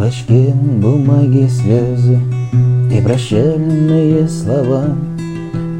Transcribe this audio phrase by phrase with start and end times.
[0.00, 2.18] клочке бумаги слезы
[2.90, 4.96] И прощальные слова.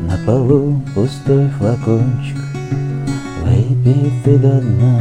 [0.06, 2.36] На полу пустой флакончик
[3.42, 5.00] Выпитый до дна.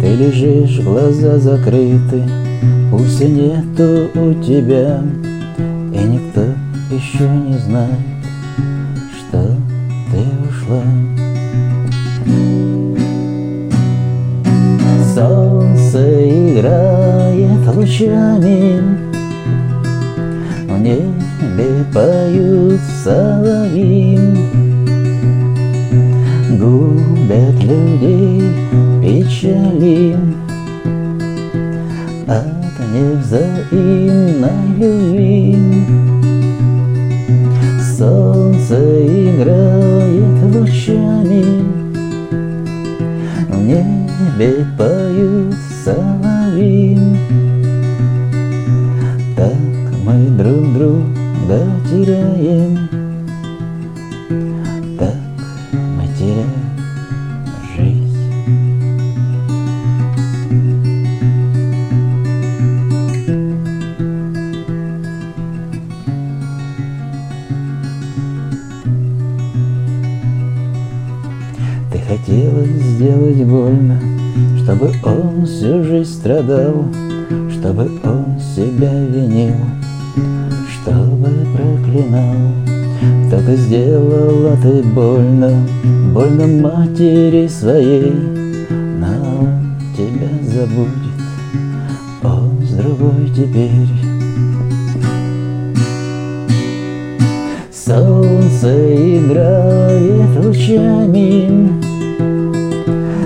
[0.00, 2.24] Ты лежишь, глаза закрыты
[2.90, 5.00] Пульса нету у тебя.
[5.92, 6.42] И никто
[6.90, 8.00] еще не знает
[9.16, 9.56] Что
[10.10, 10.82] ты ушла
[17.88, 18.82] лучами
[20.66, 24.18] В небе поют соловьи
[26.58, 28.52] Губят людей
[29.02, 30.16] печали.
[32.26, 32.46] От
[32.92, 35.56] невзаимной любви
[37.96, 41.44] Солнце играет лучами.
[43.48, 44.97] В небе поют
[50.88, 52.88] друга теряем.
[54.98, 55.14] Так
[55.72, 56.48] мы теряем
[57.76, 58.06] жизнь.
[71.92, 74.00] Ты хотела сделать больно,
[74.62, 76.86] чтобы он всю жизнь страдал,
[77.50, 79.54] чтобы он себя винил,
[80.72, 82.36] чтобы проклинал.
[83.30, 85.52] Так и сделала ты больно,
[86.12, 88.12] больно матери своей,
[88.70, 89.08] но
[89.40, 91.18] он тебя забудет,
[92.22, 94.08] он с другой теперь.
[97.88, 98.68] Солнце
[99.18, 101.70] играет лучами,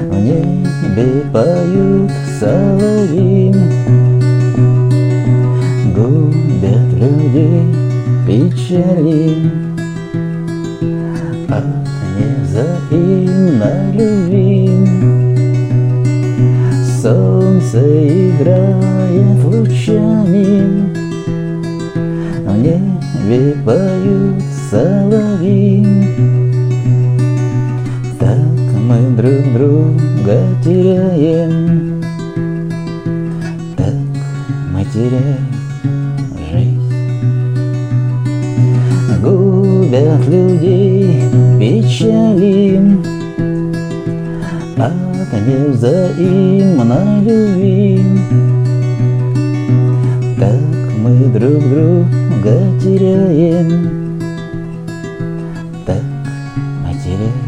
[0.09, 3.53] В небе поют соловьи,
[8.33, 9.51] печали
[11.49, 11.65] От
[12.17, 14.71] невзаимной любви.
[17.03, 17.81] Солнце
[18.31, 20.95] играет лучами,
[22.47, 25.87] В небе поют соловьи.
[28.19, 28.39] Так
[28.89, 32.03] мы друг друга теряем
[33.77, 33.95] Так
[34.73, 35.62] мы теряем
[39.93, 41.21] себя людей
[41.61, 42.81] печали
[44.79, 48.03] От невзаимной любви
[50.39, 50.61] Так
[50.99, 54.19] мы друг друга теряем
[55.85, 56.03] Так
[56.83, 57.42] мы теряем.